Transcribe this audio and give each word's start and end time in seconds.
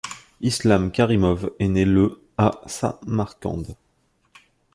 Islam 0.39 0.91
Karimov 0.91 1.51
est 1.59 1.67
né 1.67 1.85
le 1.85 2.23
à 2.35 2.59
Samarcande. 2.65 3.75